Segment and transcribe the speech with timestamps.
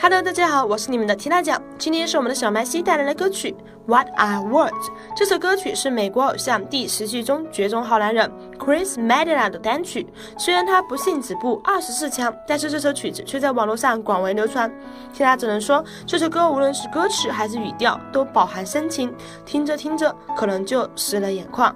[0.00, 1.60] Hello，大家好，我是你们的缇娜酱。
[1.76, 3.50] 今天是我们的小麦西带来的歌曲
[3.84, 4.70] 《What a Words》。
[5.16, 8.30] 这首歌曲是美国偶像第十季中绝种好男人
[8.60, 10.06] Chris Medina 的单曲。
[10.38, 14.72] 虽然他不幸止步二十四强，但是这首曲子却在网络上广为流传。
[15.12, 19.12] 缇娜只能说，这首歌无论是歌词还是语调，都饱含深情，
[19.44, 21.74] 听着听着可能就湿了眼眶。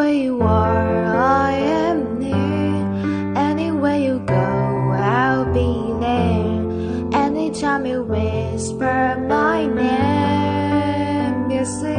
[0.00, 3.36] Anywhere you are, I am near.
[3.36, 7.20] Anywhere you go, I'll be there.
[7.22, 11.90] Anytime you whisper my name, you see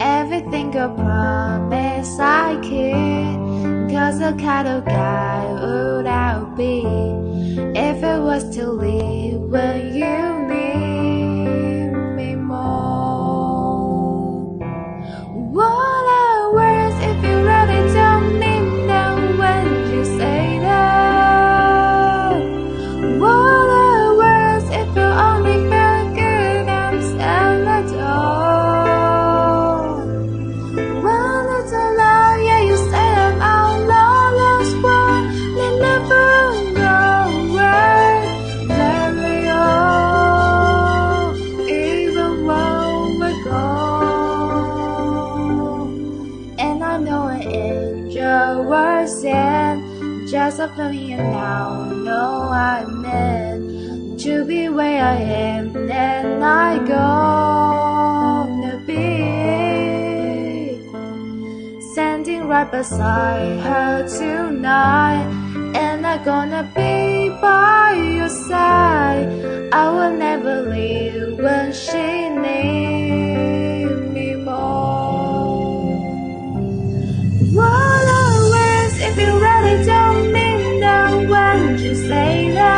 [0.00, 3.40] everything I promise I keep.
[3.90, 6.84] Cause the kind of guy would I be
[7.74, 10.35] if it was to leave when you
[48.66, 55.16] was in just a feeling and now I know I meant to be where I
[55.16, 59.46] am and I gonna be
[61.92, 65.26] standing right beside her tonight.
[65.74, 69.28] And I'm gonna be by your side.
[69.72, 72.85] I will never leave when she needs
[81.56, 82.75] when you say that?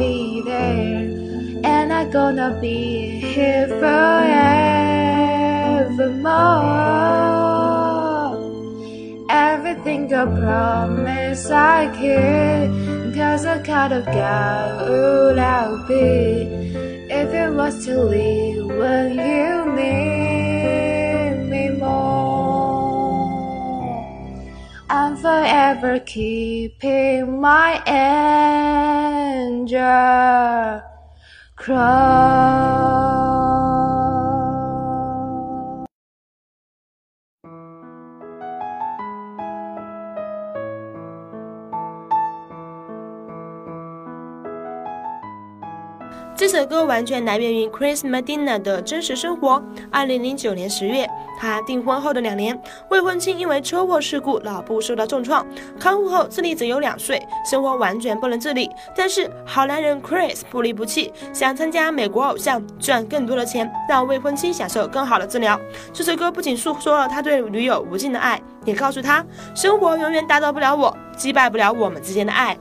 [0.00, 1.04] Be there.
[1.72, 4.00] And I'm gonna be here forevermore.
[9.28, 12.70] Everything I promise I keep.
[13.14, 16.48] Cause the kind of guy would I'll be
[17.20, 19.39] if it was to leave when you
[24.92, 27.80] I'm forever keeping my
[29.46, 30.82] angel
[31.54, 32.89] cross.
[46.40, 49.62] 这首歌完全来源于 Chris Medina 的真实生活。
[49.92, 51.06] 二零零九年十月，
[51.38, 52.58] 他订婚后的两年，
[52.88, 55.46] 未婚妻因为车祸事故脑部受到重创，
[55.78, 58.70] 康复后智力只有两岁，生活完全不能自理。
[58.96, 65.60] 但是好男人 Chris 不离不弃，想参加美国偶像，赚更多的钱，让未婚妻享受更好的治疗。
[65.92, 69.22] 这首歌不仅诉说了他对女友无尽的爱，也告诉他，
[69.54, 72.56] 生活永远打倒不了我，击败不了我们之间的爱。